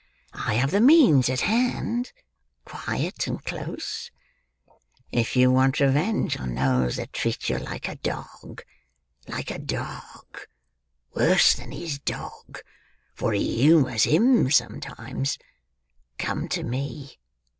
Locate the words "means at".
0.81-1.41